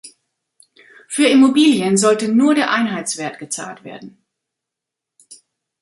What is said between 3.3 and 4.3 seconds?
gezahlt werden.